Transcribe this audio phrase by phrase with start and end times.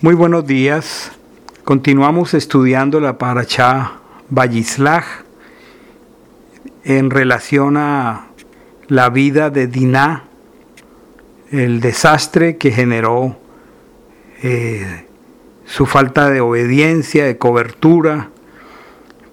[0.00, 1.10] Muy buenos días.
[1.64, 3.94] Continuamos estudiando la Parachá
[4.30, 5.04] Vallislaj
[6.84, 8.28] en relación a
[8.86, 10.22] la vida de Diná,
[11.50, 13.40] el desastre que generó
[14.44, 15.06] eh,
[15.64, 18.30] su falta de obediencia, de cobertura,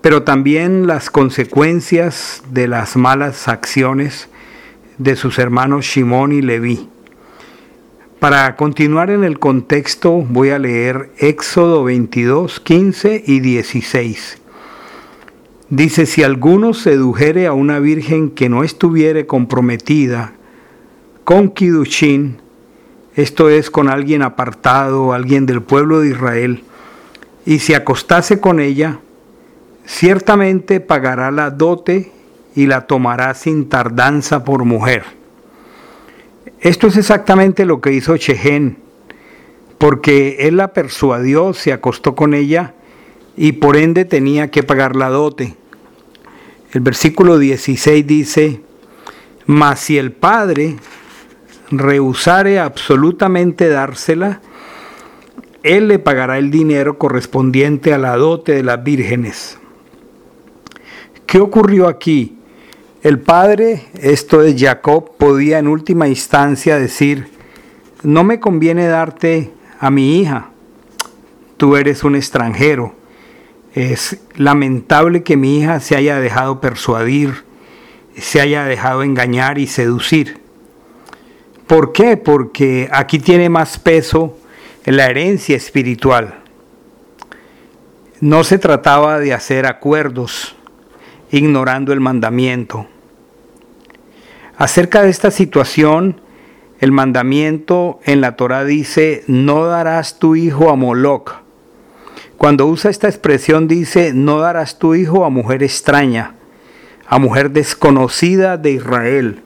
[0.02, 4.30] pero también las consecuencias de las malas acciones
[4.98, 6.90] de sus hermanos Shimón y Leví.
[8.26, 14.42] Para continuar en el contexto voy a leer Éxodo 22, 15 y 16.
[15.70, 20.34] Dice, si alguno sedujere a una virgen que no estuviere comprometida
[21.24, 22.38] con Kidushin,
[23.16, 26.64] esto es con alguien apartado, alguien del pueblo de Israel,
[27.46, 29.02] y se acostase con ella,
[29.86, 32.12] ciertamente pagará la dote
[32.56, 35.04] y la tomará sin tardanza por mujer.
[36.66, 38.80] Esto es exactamente lo que hizo Chehén,
[39.78, 42.74] porque él la persuadió, se acostó con ella
[43.38, 45.56] y por ende tenía que pagar la dote.
[46.72, 48.62] El versículo 16 dice,
[49.46, 50.78] mas si el padre
[51.70, 54.42] rehusare absolutamente dársela,
[55.62, 59.60] él le pagará el dinero correspondiente a la dote de las vírgenes.
[61.28, 62.40] ¿Qué ocurrió aquí?
[63.06, 67.28] El padre, esto es Jacob, podía en última instancia decir,
[68.02, 70.50] no me conviene darte a mi hija,
[71.58, 72.96] tú eres un extranjero.
[73.76, 77.44] Es lamentable que mi hija se haya dejado persuadir,
[78.18, 80.40] se haya dejado engañar y seducir.
[81.68, 82.18] ¿Por qué?
[82.18, 84.36] Porque aquí tiene más peso
[84.84, 86.40] la herencia espiritual.
[88.20, 90.56] No se trataba de hacer acuerdos
[91.30, 92.88] ignorando el mandamiento.
[94.58, 96.22] Acerca de esta situación,
[96.80, 101.42] el mandamiento en la Torah dice, no darás tu hijo a Moloch.
[102.38, 106.36] Cuando usa esta expresión dice, no darás tu hijo a mujer extraña,
[107.08, 109.42] a mujer desconocida de Israel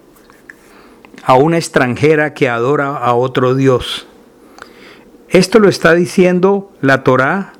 [1.30, 4.08] a una extranjera que adora a otro Dios.
[5.30, 7.54] Esto lo está diciendo la Torá,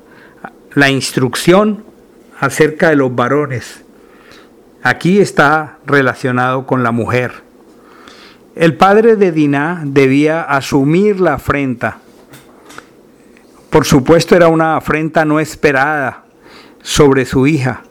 [0.74, 1.84] la instrucción
[2.40, 3.84] acerca de los varones.
[4.82, 7.42] Aquí está relacionado con la mujer.
[8.54, 11.98] El padre de Diná debía asumir la afrenta.
[13.68, 16.24] Por supuesto era una afrenta no esperada
[16.82, 17.82] sobre su hija.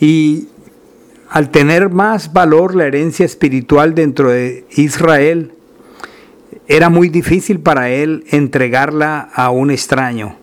[0.00, 0.48] Y
[1.30, 5.52] al tener más valor la herencia espiritual dentro de Israel,
[6.66, 10.36] era muy difícil para él entregarla a un extraño,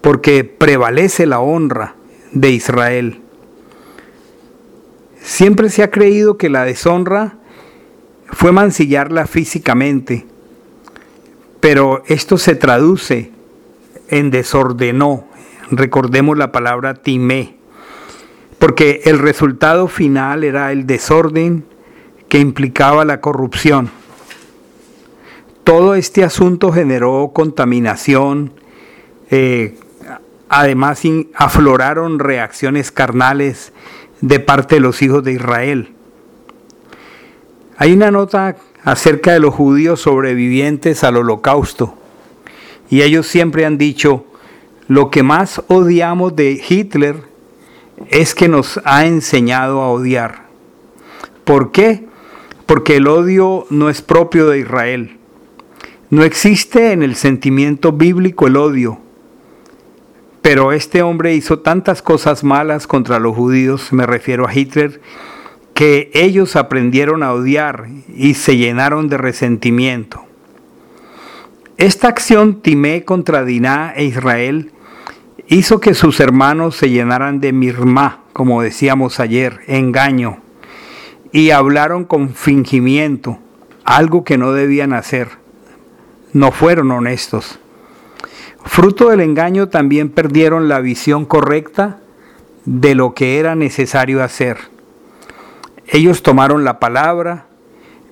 [0.00, 1.94] porque prevalece la honra
[2.32, 3.22] de Israel.
[5.28, 7.36] Siempre se ha creído que la deshonra
[8.28, 10.26] fue mancillarla físicamente,
[11.60, 13.30] pero esto se traduce
[14.08, 15.26] en desordenó.
[15.70, 17.56] Recordemos la palabra timé
[18.58, 21.66] porque el resultado final era el desorden
[22.30, 23.90] que implicaba la corrupción.
[25.62, 28.54] Todo este asunto generó contaminación,
[29.30, 29.76] eh,
[30.48, 31.02] además
[31.34, 33.74] afloraron reacciones carnales
[34.20, 35.92] de parte de los hijos de Israel.
[37.76, 41.94] Hay una nota acerca de los judíos sobrevivientes al holocausto
[42.90, 44.24] y ellos siempre han dicho,
[44.86, 47.22] lo que más odiamos de Hitler
[48.08, 50.46] es que nos ha enseñado a odiar.
[51.44, 52.06] ¿Por qué?
[52.66, 55.18] Porque el odio no es propio de Israel.
[56.10, 58.98] No existe en el sentimiento bíblico el odio.
[60.42, 65.00] Pero este hombre hizo tantas cosas malas contra los judíos, me refiero a Hitler,
[65.74, 70.24] que ellos aprendieron a odiar y se llenaron de resentimiento.
[71.76, 74.72] Esta acción timé contra Diná e Israel
[75.46, 80.38] hizo que sus hermanos se llenaran de mirma, como decíamos ayer, engaño,
[81.32, 83.38] y hablaron con fingimiento,
[83.84, 85.28] algo que no debían hacer.
[86.32, 87.58] No fueron honestos.
[88.64, 91.98] Fruto del engaño también perdieron la visión correcta
[92.64, 94.58] de lo que era necesario hacer.
[95.86, 97.46] Ellos tomaron la palabra,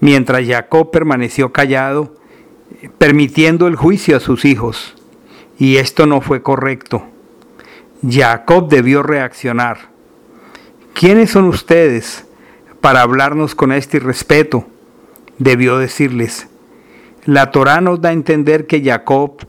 [0.00, 2.14] mientras Jacob permaneció callado,
[2.98, 4.94] permitiendo el juicio a sus hijos,
[5.58, 7.04] y esto no fue correcto.
[8.08, 9.90] Jacob debió reaccionar.
[10.94, 12.24] ¿Quiénes son ustedes
[12.80, 14.66] para hablarnos con este respeto?
[15.38, 16.48] Debió decirles.
[17.24, 19.46] La Torá nos da a entender que Jacob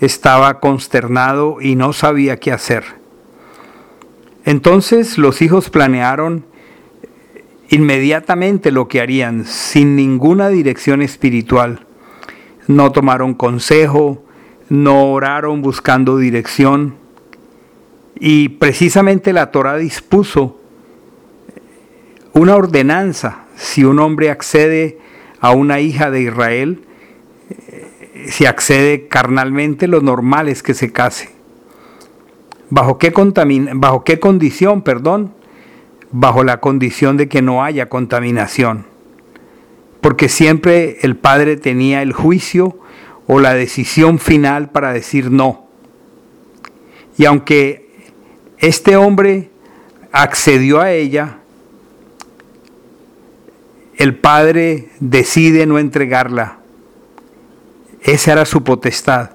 [0.00, 2.84] estaba consternado y no sabía qué hacer.
[4.44, 6.44] Entonces los hijos planearon
[7.68, 11.86] inmediatamente lo que harían sin ninguna dirección espiritual.
[12.68, 14.22] No tomaron consejo,
[14.68, 16.94] no oraron buscando dirección.
[18.18, 20.58] Y precisamente la Torah dispuso
[22.32, 23.44] una ordenanza.
[23.56, 24.98] Si un hombre accede
[25.40, 26.82] a una hija de Israel,
[28.28, 31.30] si accede carnalmente, lo normal es que se case.
[32.70, 33.12] ¿Bajo qué,
[33.74, 34.82] bajo qué condición?
[34.82, 35.32] Perdón.
[36.10, 38.86] Bajo la condición de que no haya contaminación.
[40.00, 42.78] Porque siempre el padre tenía el juicio
[43.26, 45.66] o la decisión final para decir no.
[47.18, 47.88] Y aunque
[48.58, 49.50] este hombre
[50.12, 51.38] accedió a ella,
[53.96, 56.58] el padre decide no entregarla.
[58.06, 59.30] Esa era su potestad.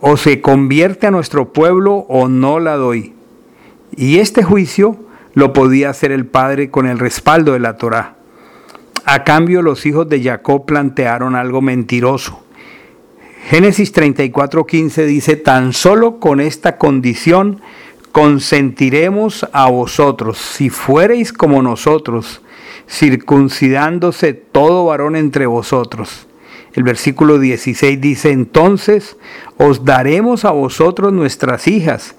[0.00, 3.14] O se convierte a nuestro pueblo o no la doy.
[3.96, 4.96] Y este juicio
[5.34, 8.16] lo podía hacer el padre con el respaldo de la Torá.
[9.04, 12.42] A cambio los hijos de Jacob plantearon algo mentiroso.
[13.48, 17.60] Génesis 34:15 dice, tan solo con esta condición
[18.10, 22.42] consentiremos a vosotros, si fuereis como nosotros,
[22.88, 26.26] circuncidándose todo varón entre vosotros.
[26.74, 29.16] El versículo 16 dice, entonces
[29.58, 32.14] os daremos a vosotros nuestras hijas,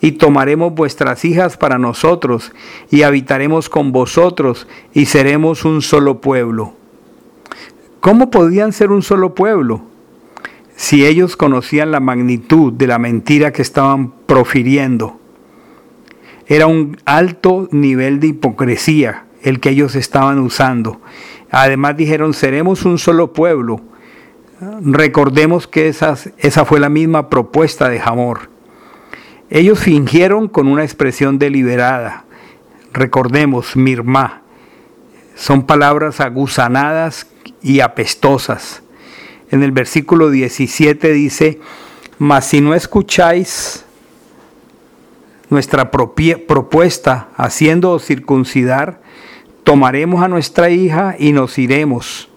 [0.00, 2.52] y tomaremos vuestras hijas para nosotros,
[2.90, 6.72] y habitaremos con vosotros, y seremos un solo pueblo.
[8.00, 9.82] ¿Cómo podían ser un solo pueblo?
[10.76, 15.18] Si ellos conocían la magnitud de la mentira que estaban profiriendo.
[16.46, 21.00] Era un alto nivel de hipocresía el que ellos estaban usando.
[21.50, 23.80] Además dijeron, seremos un solo pueblo.
[24.60, 28.50] Recordemos que esa fue la misma propuesta de Jamor.
[29.50, 32.24] Ellos fingieron con una expresión deliberada.
[32.92, 34.42] Recordemos, mirma.
[35.36, 37.28] Son palabras aguzanadas
[37.62, 38.82] y apestosas.
[39.50, 41.60] En el versículo 17 dice,
[42.18, 43.84] mas si no escucháis
[45.48, 49.00] nuestra propuesta haciendo circuncidar,
[49.62, 52.27] tomaremos a nuestra hija y nos iremos.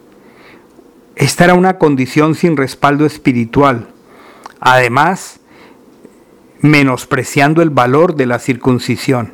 [1.15, 3.87] Esta era una condición sin respaldo espiritual.
[4.59, 5.39] Además,
[6.61, 9.33] menospreciando el valor de la circuncisión.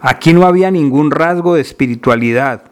[0.00, 2.64] Aquí no había ningún rasgo de espiritualidad.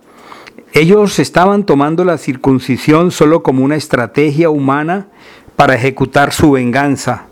[0.73, 5.09] Ellos estaban tomando la circuncisión solo como una estrategia humana
[5.57, 7.27] para ejecutar su venganza.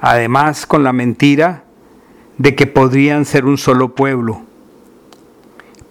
[0.00, 1.64] Además, con la mentira
[2.38, 4.42] de que podrían ser un solo pueblo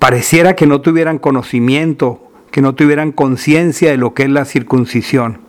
[0.01, 5.39] pareciera que no tuvieran conocimiento, que no tuvieran conciencia de lo que es la circuncisión.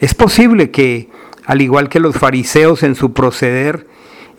[0.00, 1.08] Es posible que,
[1.44, 3.86] al igual que los fariseos en su proceder,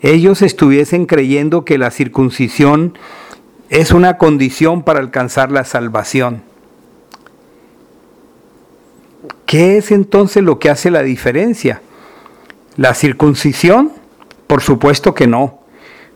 [0.00, 2.96] ellos estuviesen creyendo que la circuncisión
[3.70, 6.42] es una condición para alcanzar la salvación.
[9.46, 11.80] ¿Qué es entonces lo que hace la diferencia?
[12.76, 13.92] ¿La circuncisión?
[14.46, 15.60] Por supuesto que no.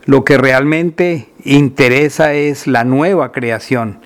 [0.04, 4.00] Lo que realmente interesa es la nueva creación.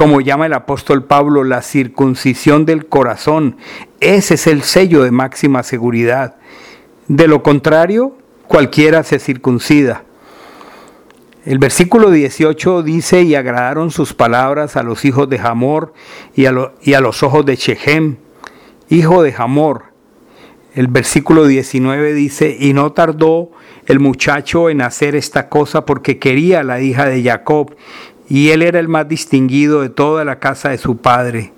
[0.00, 3.58] Como llama el apóstol Pablo, la circuncisión del corazón.
[4.00, 6.36] Ese es el sello de máxima seguridad.
[7.06, 8.16] De lo contrario,
[8.48, 10.04] cualquiera se circuncida.
[11.44, 15.92] El versículo 18 dice, y agradaron sus palabras a los hijos de Hamor
[16.34, 18.16] y a, los ojos de Shechem,
[18.88, 19.90] hijo de Hamor.
[20.74, 23.50] El versículo 19 dice, y no tardó
[23.84, 27.74] el muchacho en hacer esta cosa porque quería a la hija de Jacob,
[28.30, 31.52] y él era el más distinguido de toda la casa de su padre.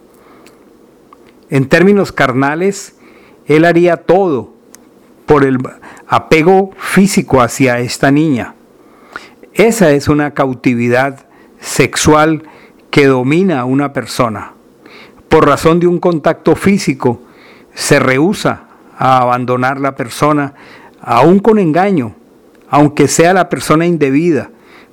[1.51, 2.97] En términos carnales,
[3.47, 4.55] él haría todo
[5.27, 5.59] por el
[6.09, 8.55] apego físico hacia esta niña.
[9.53, 11.27] Esa es una cautividad
[11.61, 12.45] sexual
[12.91, 14.53] que domina a una persona.
[15.29, 17.21] Por razón de un contacto físico,
[17.75, 18.65] se rehúsa
[18.97, 20.55] a abandonar la persona,
[21.03, 22.15] aún con engaño,
[22.71, 24.51] aunque sea la persona indebida,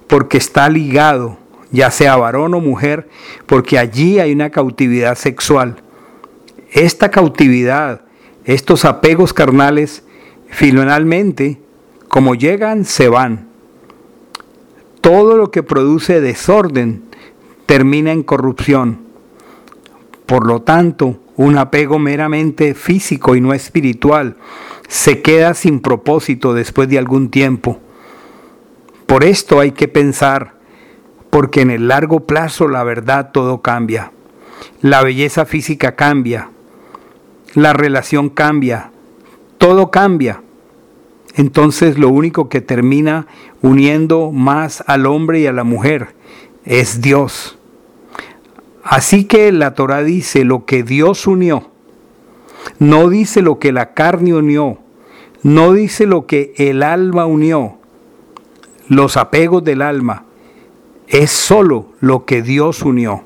[0.07, 1.37] porque está ligado,
[1.71, 3.07] ya sea varón o mujer,
[3.45, 5.77] porque allí hay una cautividad sexual.
[6.71, 8.01] Esta cautividad,
[8.45, 10.03] estos apegos carnales,
[10.49, 11.59] finalmente,
[12.07, 13.47] como llegan, se van.
[15.01, 17.03] Todo lo que produce desorden
[17.65, 18.99] termina en corrupción.
[20.25, 24.35] Por lo tanto, un apego meramente físico y no espiritual
[24.89, 27.79] se queda sin propósito después de algún tiempo.
[29.05, 30.55] Por esto hay que pensar,
[31.29, 34.11] porque en el largo plazo la verdad todo cambia.
[34.81, 36.49] La belleza física cambia,
[37.53, 38.91] la relación cambia,
[39.57, 40.41] todo cambia.
[41.35, 43.27] Entonces lo único que termina
[43.61, 46.15] uniendo más al hombre y a la mujer
[46.65, 47.57] es Dios.
[48.83, 51.69] Así que la Torah dice, lo que Dios unió,
[52.79, 54.79] no dice lo que la carne unió,
[55.43, 57.77] no dice lo que el alma unió,
[58.87, 60.25] los apegos del alma,
[61.09, 63.23] es solo lo que Dios unió.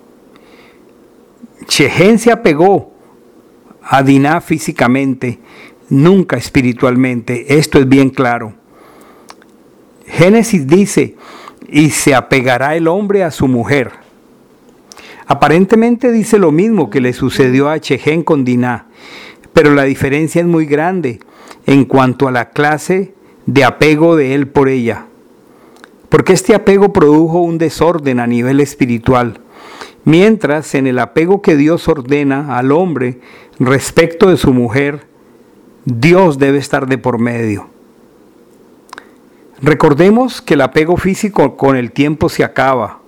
[1.68, 2.94] Shehen se apegó
[3.82, 5.40] a Diná físicamente,
[5.90, 8.54] nunca espiritualmente, esto es bien claro.
[10.08, 11.16] Génesis dice,
[11.68, 13.92] y se apegará el hombre a su mujer.
[15.25, 18.88] Aparentemente dice lo mismo que le sucedió a Chején con Diná,
[19.52, 21.20] pero la diferencia es muy grande
[21.66, 23.13] en cuanto a la clase
[23.46, 25.08] de apego de él por ella.
[26.13, 29.39] Porque este apego produjo un desorden a nivel espiritual,
[30.03, 33.20] mientras en el apego que Dios ordena al hombre
[33.58, 35.08] respecto de su mujer,
[35.86, 37.67] Dios debe estar de por medio.
[39.60, 43.00] Recordemos que el apego físico con el tiempo se acaba.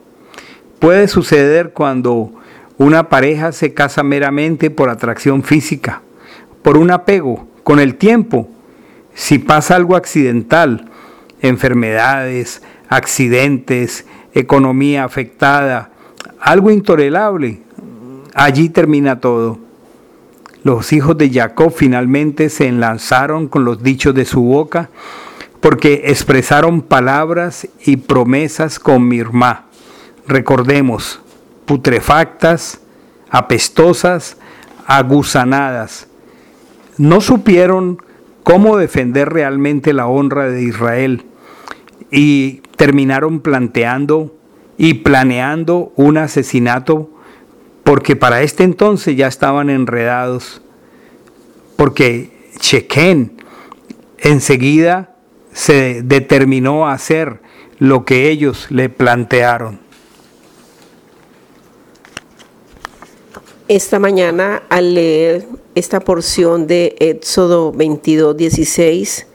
[0.80, 2.32] Puede suceder cuando
[2.80, 6.02] una pareja se casa meramente por atracción física,
[6.64, 7.48] por un apego.
[7.62, 8.50] Con el tiempo,
[9.14, 10.90] si pasa algo accidental,
[11.42, 12.64] enfermedades,
[12.96, 15.92] accidentes, economía afectada,
[16.40, 17.60] algo intolerable,
[18.34, 19.60] allí termina todo.
[20.64, 24.90] Los hijos de Jacob finalmente se enlazaron con los dichos de su boca
[25.60, 29.66] porque expresaron palabras y promesas con Mirma.
[30.28, 31.22] Recordemos,
[31.66, 32.80] putrefactas,
[33.30, 34.38] apestosas,
[34.88, 36.08] aguzanadas.
[36.98, 38.00] No supieron
[38.44, 41.26] cómo defender realmente la honra de Israel
[42.12, 44.36] y terminaron planteando
[44.78, 47.10] y planeando un asesinato
[47.86, 50.60] porque para este entonces ya estaban enredados,
[51.76, 53.44] porque Chequén
[54.18, 55.16] enseguida
[55.54, 57.42] se determinó a hacer
[57.78, 59.80] lo que ellos le plantearon.
[63.68, 69.28] Esta mañana al leer esta porción de Éxodo 22, 16,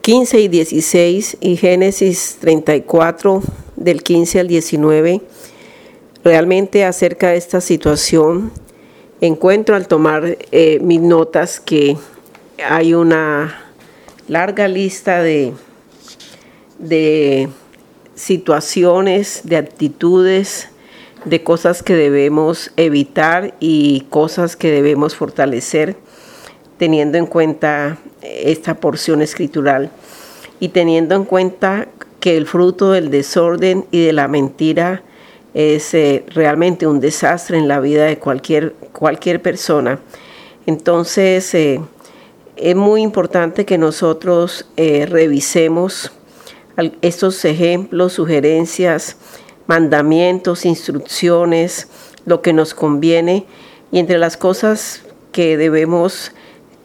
[0.00, 3.42] 15 y 16 y Génesis 34
[3.76, 5.20] del 15 al 19,
[6.24, 8.52] realmente acerca de esta situación,
[9.20, 11.96] encuentro al tomar eh, mis notas que
[12.64, 13.72] hay una
[14.28, 15.52] larga lista de,
[16.78, 17.48] de
[18.14, 20.68] situaciones, de actitudes,
[21.24, 25.96] de cosas que debemos evitar y cosas que debemos fortalecer,
[26.78, 29.90] teniendo en cuenta esta porción escritural
[30.60, 31.88] y teniendo en cuenta
[32.20, 35.02] que el fruto del desorden y de la mentira
[35.54, 39.98] es eh, realmente un desastre en la vida de cualquier, cualquier persona.
[40.66, 41.80] Entonces, eh,
[42.56, 46.12] es muy importante que nosotros eh, revisemos
[47.02, 49.16] estos ejemplos, sugerencias,
[49.66, 51.88] mandamientos, instrucciones,
[52.24, 53.46] lo que nos conviene.
[53.90, 55.02] Y entre las cosas
[55.32, 56.32] que debemos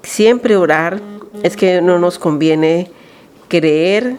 [0.04, 1.02] siempre orar
[1.44, 2.92] es que no nos conviene
[3.48, 4.18] creer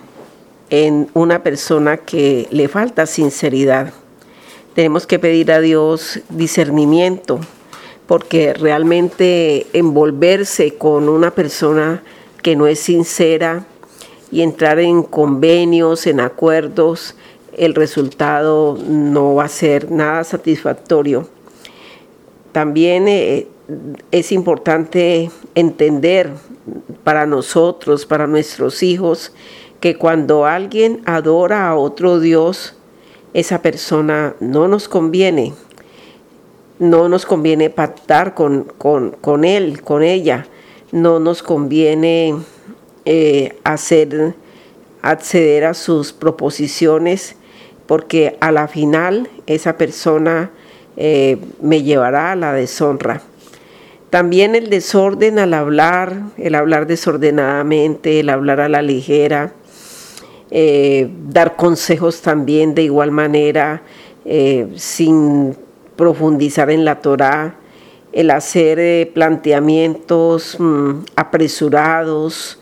[0.70, 3.92] en una persona que le falta sinceridad.
[4.74, 7.40] Tenemos que pedir a Dios discernimiento
[8.06, 12.02] porque realmente envolverse con una persona
[12.42, 13.66] que no es sincera
[14.30, 17.14] y entrar en convenios, en acuerdos,
[17.56, 21.28] el resultado no va a ser nada satisfactorio.
[22.52, 23.46] También eh,
[24.10, 26.30] es importante entender
[27.04, 29.32] para nosotros, para nuestros hijos,
[29.80, 32.74] que cuando alguien adora a otro Dios,
[33.34, 35.52] esa persona no nos conviene
[36.78, 40.46] no nos conviene pactar con, con, él, con ella,
[40.92, 42.36] no nos conviene
[43.04, 44.34] eh, hacer,
[45.02, 47.36] acceder a sus proposiciones,
[47.86, 50.50] porque a la final esa persona
[50.96, 53.22] eh, me llevará a la deshonra.
[54.10, 59.52] También el desorden al hablar, el hablar desordenadamente, el hablar a la ligera,
[60.50, 63.82] eh, dar consejos también de igual manera,
[64.76, 65.56] sin
[65.96, 67.56] profundizar en la Torá,
[68.12, 72.58] el hacer eh, planteamientos mm, apresurados,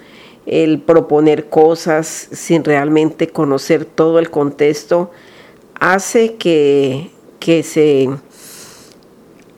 [0.46, 5.10] el proponer cosas sin realmente conocer todo el contexto,
[5.78, 7.10] hace que,
[7.40, 8.08] que se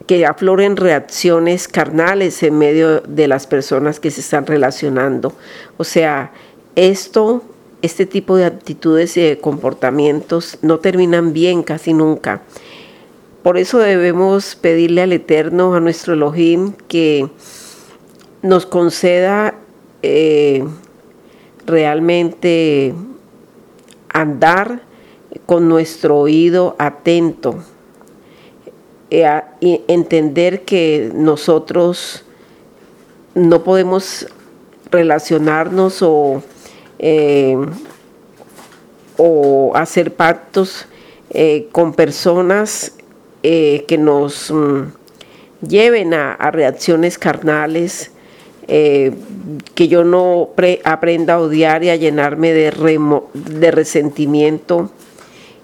[0.08, 5.34] que afloren reacciones carnales en medio de las personas que se están relacionando.
[5.76, 6.32] O sea,
[6.76, 7.42] esto,
[7.82, 12.40] este tipo de actitudes y de comportamientos no terminan bien casi nunca.
[13.42, 17.28] Por eso debemos pedirle al Eterno, a nuestro Elohim, que
[18.40, 19.56] nos conceda
[20.02, 20.64] eh,
[21.66, 22.94] realmente
[24.08, 24.80] andar
[25.44, 27.62] con nuestro oído atento
[29.10, 32.24] entender que nosotros
[33.34, 34.26] no podemos
[34.90, 36.42] relacionarnos o,
[36.98, 37.56] eh,
[39.16, 40.86] o hacer pactos
[41.30, 42.96] eh, con personas
[43.42, 44.82] eh, que nos mm,
[45.66, 48.12] lleven a, reacciones carnales,
[48.66, 50.50] que yo no
[50.84, 52.70] aprenda a odiar y a llenarme de,
[53.32, 54.90] de resentimiento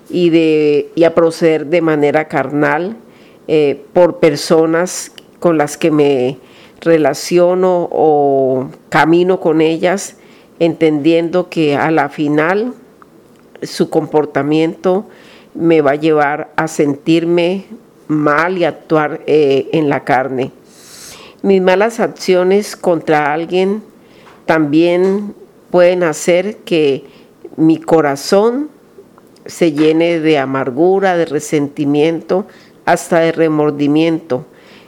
[0.09, 2.97] y, de, y a proceder de manera carnal
[3.93, 6.39] por personas con las que me
[6.81, 10.17] relaciono o camino con ellas,
[10.59, 12.75] entendiendo que a la final
[13.63, 15.07] su comportamiento
[15.55, 17.67] me va a llevar a sentirme
[18.09, 20.51] mal y actuar eh, en la carne.
[21.43, 23.83] Mis malas acciones contra alguien
[24.47, 25.35] también
[25.71, 27.05] pueden hacer que
[27.57, 28.69] mi corazón
[29.47, 32.47] se llene de amargura, de resentimiento,
[32.85, 34.45] hasta de remordimiento.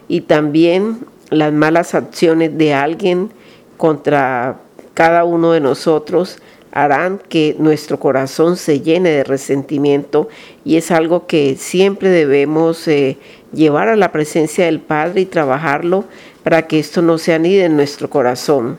[0.08, 0.98] Y también
[1.30, 3.30] las malas acciones de alguien
[3.76, 4.58] contra
[4.94, 6.38] cada uno de nosotros
[6.72, 10.28] harán que nuestro corazón se llene de resentimiento
[10.62, 13.16] y es algo que siempre debemos eh,
[13.52, 16.04] llevar a la presencia del Padre y trabajarlo
[16.42, 18.78] para que esto no se anide en nuestro corazón.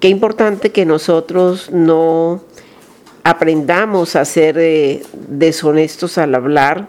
[0.00, 2.42] Qué importante que nosotros no
[3.24, 6.88] aprendamos a ser eh, deshonestos al hablar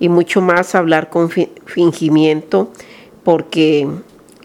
[0.00, 2.70] y mucho más hablar con fingimiento
[3.24, 3.86] porque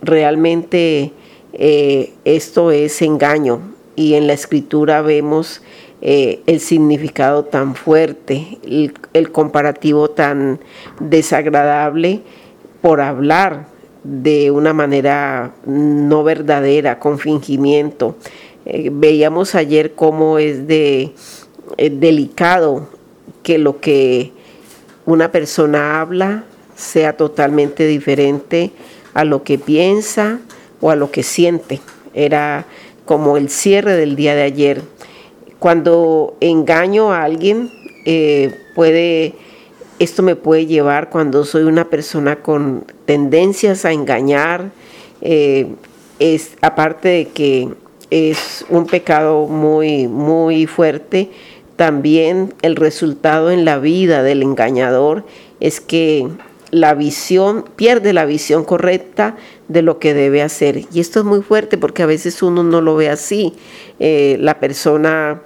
[0.01, 1.13] realmente
[1.53, 3.61] eh, esto es engaño
[3.95, 5.61] y en la escritura vemos
[6.01, 8.57] eh, el significado tan fuerte,
[9.13, 10.59] el, comparativo tan
[10.99, 12.21] desagradable
[12.81, 13.67] por hablar
[14.03, 18.17] de una manera no verdadera, con fingimiento.
[18.65, 21.13] Eh, veíamos ayer cómo es de
[21.77, 22.89] delicado
[23.43, 24.33] que lo que
[25.05, 26.43] una persona habla
[26.75, 28.71] sea totalmente diferente
[29.13, 30.39] a lo que piensa
[30.81, 31.81] o a lo que siente.
[32.13, 32.65] Era
[33.05, 34.81] como el cierre del día de ayer.
[35.59, 37.69] Cuando engaño a alguien,
[38.05, 39.35] eh, puede,
[39.99, 44.71] esto me puede llevar cuando soy una persona con tendencias a engañar,
[45.21, 45.67] eh,
[46.19, 47.69] es, aparte de que
[48.09, 51.31] es un pecado muy, muy fuerte,
[51.83, 55.25] también el resultado en la vida del engañador
[55.59, 56.29] es que
[56.71, 59.35] la visión, pierde la visión correcta
[59.67, 60.85] de lo que debe hacer.
[60.93, 63.51] Y esto es muy fuerte porque a veces uno no lo ve así.
[63.99, 65.41] Eh, la persona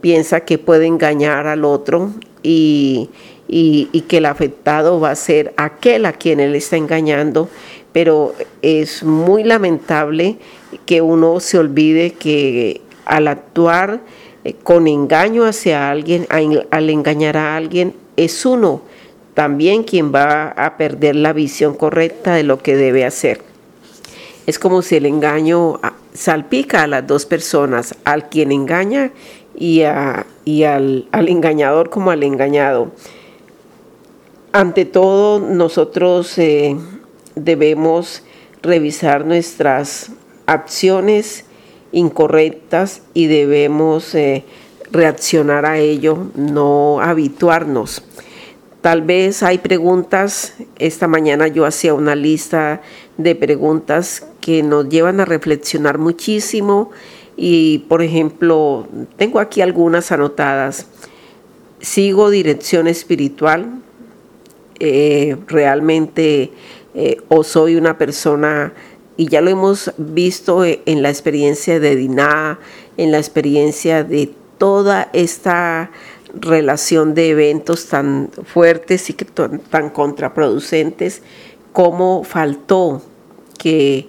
[0.00, 2.10] piensa que puede engañar al otro
[2.42, 3.10] y,
[3.46, 7.48] y, que el afectado va a ser aquel a quien él está engañando,
[7.92, 10.38] pero es muy lamentable
[10.86, 14.00] que uno se olvide que al actuar
[14.48, 18.82] eh, con engaño hacia alguien, al engañar a alguien, es uno
[19.34, 23.42] también quien va a perder la visión correcta de lo que debe hacer.
[24.46, 29.12] Es como si el engaño ah, salpica a las dos personas, al quien engaña
[29.54, 30.26] y, al,
[31.12, 32.90] engañador como al engañado.
[34.52, 36.76] Ante todo, nosotros eh,
[37.34, 38.22] debemos
[38.62, 40.10] revisar nuestras
[40.46, 41.44] acciones
[41.92, 44.44] incorrectas y debemos eh,
[44.90, 48.02] reaccionar a ello, no habituarnos.
[48.80, 52.80] Tal vez hay preguntas, esta mañana yo hacía una lista
[53.16, 56.90] de preguntas que nos llevan a reflexionar muchísimo
[57.36, 60.86] y por ejemplo, tengo aquí algunas anotadas.
[61.80, 63.80] ¿Sigo dirección espiritual?
[64.80, 66.52] Eh, ¿Realmente
[66.94, 68.72] eh, o soy una persona,
[69.18, 72.60] y ya lo hemos visto en la experiencia de Diná,
[72.96, 75.90] en la experiencia de toda esta
[76.34, 81.22] relación de eventos tan fuertes y que tan contraproducentes,
[81.72, 83.02] como faltó
[83.58, 84.06] que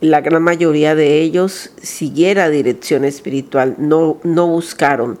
[0.00, 5.20] la gran mayoría de ellos siguiera dirección espiritual, no, no buscaron.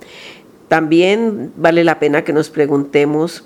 [0.66, 3.44] También vale la pena que nos preguntemos,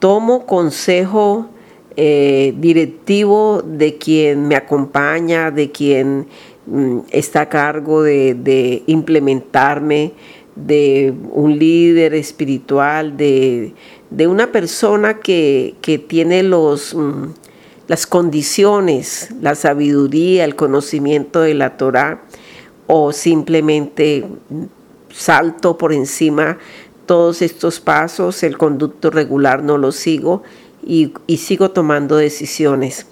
[0.00, 1.48] ¿tomo consejo
[1.96, 6.26] eh, directivo de quien me acompaña, de quien
[6.66, 10.12] mm, está a cargo de, de implementarme?
[10.54, 13.74] de un líder espiritual, de,
[14.26, 15.74] una persona que,
[16.08, 17.28] tiene los, mm,
[17.88, 22.22] las condiciones, la sabiduría, el conocimiento de la Torah,
[22.86, 24.24] o simplemente
[25.10, 26.58] salto por encima
[27.06, 30.42] todos estos pasos, el conducto regular no lo sigo
[30.82, 33.06] y, sigo tomando decisiones.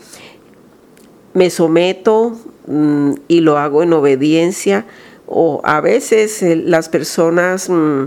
[1.35, 4.87] Me someto mm, y lo hago en obediencia
[5.27, 8.07] o a veces eh, las personas mm,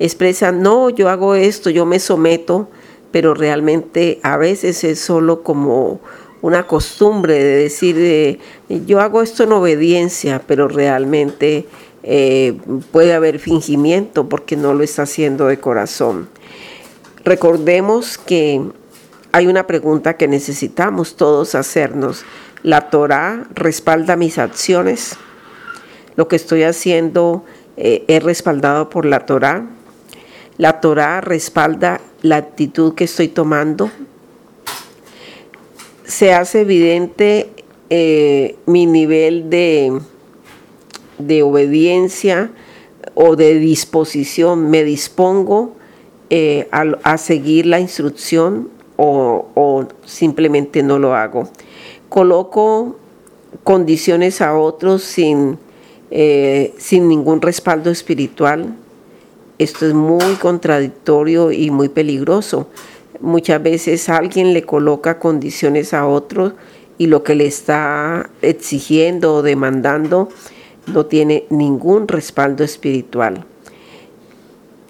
[0.00, 2.68] expresan, no, yo hago esto, yo me someto,
[3.12, 6.00] pero realmente a veces es solo como
[6.42, 8.38] una costumbre de decir, eh,
[8.86, 11.66] yo hago esto en obediencia, pero realmente
[12.02, 12.54] eh,
[12.92, 16.28] puede haber fingimiento porque no lo está haciendo de corazón.
[17.24, 18.62] Recordemos que
[19.32, 22.24] hay una pregunta que necesitamos todos hacernos.
[22.62, 25.16] ¿La Torah respalda mis acciones?
[26.16, 27.44] ¿Lo que estoy haciendo
[27.76, 29.66] eh, es respaldado por la Torah?
[30.58, 33.90] ¿La Torah respalda la actitud que estoy tomando?
[36.04, 37.50] Se hace evidente
[37.88, 40.00] eh, mi nivel de,
[41.18, 42.50] de obediencia
[43.14, 44.70] o de disposición.
[44.70, 45.76] Me dispongo
[46.32, 48.70] eh, a, seguir la instrucción
[49.02, 51.48] o, simplemente no lo hago.
[52.08, 52.96] Coloco
[53.64, 55.58] condiciones a otros sin,
[56.10, 58.74] eh, sin ningún respaldo espiritual.
[59.58, 62.68] Esto es muy contradictorio y muy peligroso.
[63.20, 66.54] Muchas veces alguien le coloca condiciones a otros
[66.98, 70.28] y lo que le está exigiendo o demandando
[70.86, 73.44] no tiene ningún respaldo espiritual.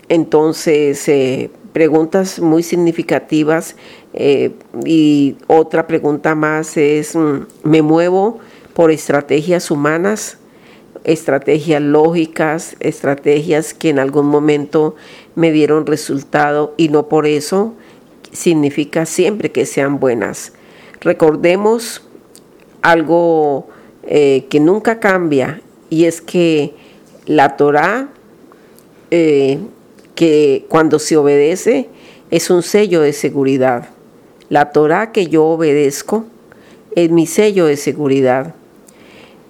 [0.08, 3.76] Entonces, eh, preguntas muy significativas
[4.12, 4.52] eh,
[4.84, 8.38] y otra pregunta más es, mm, ¿me muevo
[8.74, 10.36] por estrategias humanas?
[11.04, 14.96] estrategias lógicas, estrategias que en algún momento
[15.34, 17.74] me dieron resultado y no por eso
[18.32, 20.52] significa siempre que sean buenas.
[21.00, 22.02] Recordemos
[22.82, 23.68] algo
[24.04, 26.74] eh, que nunca cambia y es que
[27.26, 28.08] la Torah,
[29.10, 29.58] eh,
[30.20, 31.88] que cuando se obedece,
[32.30, 33.88] es un sello de seguridad.
[34.50, 36.26] La Torah que yo obedezco
[36.94, 38.54] es mi sello de seguridad.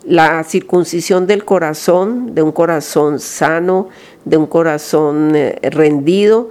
[0.05, 3.89] La circuncisión del corazón, de un corazón sano,
[4.25, 6.51] de un corazón eh, rendido,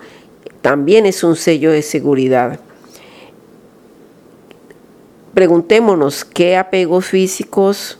[0.61, 2.59] también es un sello de seguridad.
[5.33, 7.97] Preguntémonos qué apegos físicos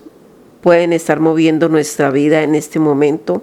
[0.60, 3.42] pueden estar moviendo nuestra vida en este momento.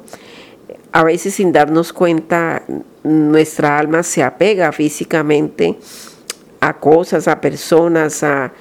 [0.96, 2.62] A veces sin darnos cuenta,
[3.02, 5.76] nuestra alma se apega físicamente
[6.61, 8.54] a cosas, a personas, a,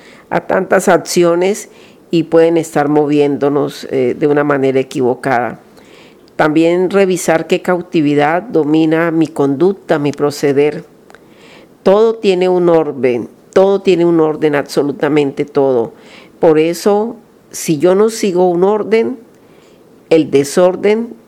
[0.46, 1.70] tantas acciones
[2.12, 5.62] y pueden estar moviéndonos eh, de una manera equivocada.
[6.36, 10.84] También revisar qué cautividad domina mi conducta, mi proceder.
[11.84, 15.94] Todo tiene un orden, todo tiene un orden, absolutamente todo.
[16.42, 17.16] Por eso
[17.52, 19.20] si yo no sigo un orden,
[20.10, 21.24] el desorden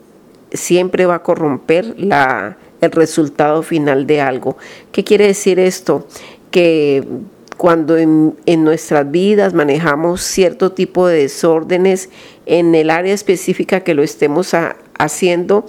[0.52, 4.58] siempre va a corromper la, el resultado final de algo.
[4.92, 6.08] ¿Qué quiere decir esto?
[6.52, 7.04] Que
[7.58, 12.10] cuando en, nuestras vidas manejamos cierto tipo de desórdenes
[12.46, 14.54] en el área específica que lo estemos
[14.98, 15.66] haciendo,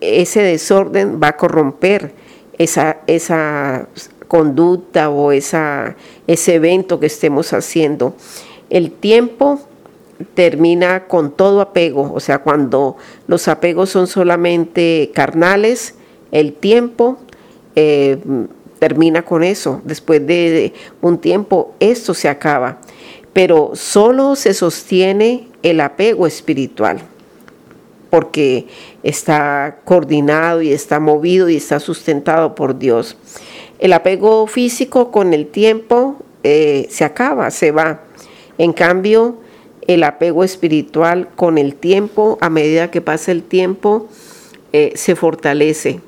[0.00, 2.12] ese desorden va a corromper
[2.58, 3.88] esa, esa
[4.28, 8.16] conducta o esa, ese evento que estemos haciendo.
[8.70, 9.60] El tiempo
[10.34, 12.96] termina con todo apego, o sea, cuando
[13.26, 15.94] los apegos son solamente carnales,
[16.30, 17.18] el tiempo
[17.76, 18.18] eh,
[18.78, 19.80] termina con eso.
[19.84, 22.78] Después de un tiempo, esto se acaba.
[23.32, 27.00] Pero solo se sostiene el apego espiritual,
[28.10, 28.66] porque
[29.02, 33.16] está coordinado y está movido y está sustentado por Dios.
[33.78, 38.02] El apego físico con el tiempo eh, se acaba, se va.
[38.56, 39.38] En cambio,
[39.86, 44.08] el apego espiritual con el tiempo, a medida que pasa el tiempo,
[44.72, 46.00] eh, se fortalece.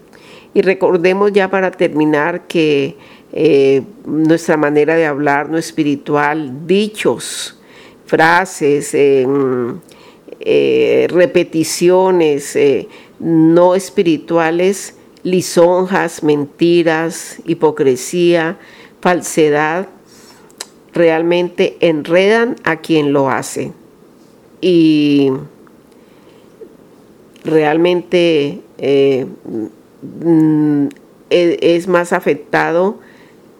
[0.54, 2.96] Y recordemos ya para terminar que
[3.32, 7.60] eh, nuestra manera de hablar no espiritual, dichos,
[8.06, 9.26] frases, eh,
[11.10, 12.58] repeticiones
[13.18, 18.58] no espirituales, lisonjas, mentiras, hipocresía,
[19.00, 19.88] falsedad,
[20.96, 23.72] realmente enredan a quien lo hace.
[24.62, 25.30] Y
[27.44, 29.26] realmente eh,
[30.02, 30.86] mm,
[31.28, 32.98] es más afectado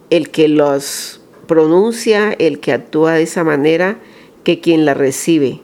[0.08, 3.98] el que los pronuncia, el que actúa de esa manera,
[4.42, 5.60] que quien la recibe.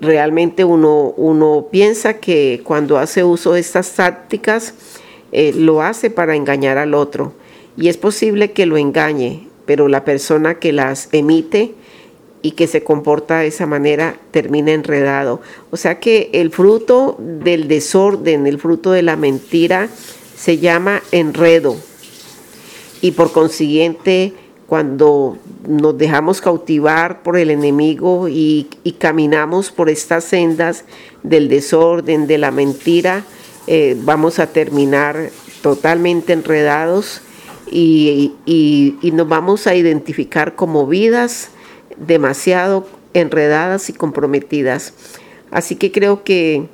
[0.00, 4.74] Realmente uno, uno piensa que cuando hace uso de estas tácticas,
[5.32, 7.32] eh, lo hace para engañar al otro.
[7.78, 11.74] Y es posible que lo engañe, pero la persona que las emite
[12.42, 15.40] y que se comporta de esa manera termina enredado.
[15.70, 19.88] O sea que el fruto del desorden, el fruto de la mentira,
[20.36, 21.76] se llama enredo.
[23.00, 24.32] Y por consiguiente,
[24.66, 30.84] cuando nos dejamos cautivar por el enemigo y, caminamos por estas sendas
[31.22, 33.24] del desorden, de la mentira,
[33.66, 35.30] eh, vamos a terminar
[35.62, 37.22] totalmente enredados
[37.70, 38.32] y,
[39.12, 41.50] nos vamos a identificar como vidas
[41.96, 44.92] demasiado enredadas y comprometidas.
[45.50, 46.68] Así que creo que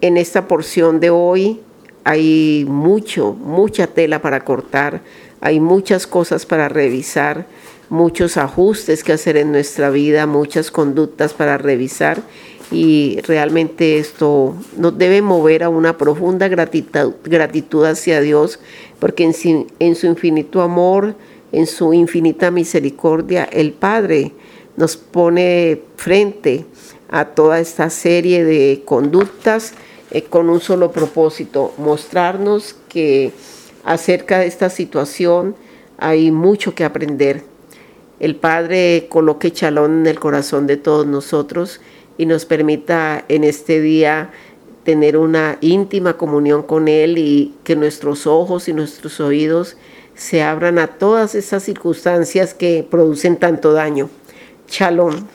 [0.00, 1.60] en esta porción de hoy
[2.04, 5.02] hay mucho, mucha tela para cortar,
[5.40, 7.46] hay muchas cosas para revisar,
[7.88, 12.22] muchos ajustes que hacer en nuestra vida, muchas conductas para revisar
[12.70, 18.60] y realmente esto nos debe mover a una profunda gratitud, gratitud hacia Dios
[19.00, 21.14] porque en, su infinito amor,
[21.52, 24.32] en su infinita misericordia, el Padre
[24.76, 26.64] nos pone frente
[27.10, 29.72] a toda esta serie de conductas
[30.12, 33.32] eh, con un solo propósito, mostrarnos que
[33.84, 35.56] acerca de esta situación
[35.98, 37.42] hay mucho que aprender.
[38.20, 41.80] El Padre coloque chalón en el corazón de todos nosotros
[42.20, 44.30] y nos permita en este día
[44.84, 49.78] tener una íntima comunión con Él y que nuestros ojos y nuestros oídos
[50.14, 54.10] se abran a todas esas circunstancias que producen tanto daño.
[54.68, 55.28] Shalom.